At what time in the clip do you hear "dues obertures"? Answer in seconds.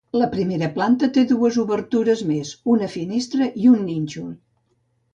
1.33-2.25